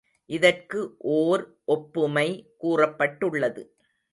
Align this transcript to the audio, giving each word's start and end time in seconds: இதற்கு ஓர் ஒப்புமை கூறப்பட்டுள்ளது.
இதற்கு 0.29 0.79
ஓர் 0.99 1.43
ஒப்புமை 1.65 2.27
கூறப்பட்டுள்ளது. 2.63 3.63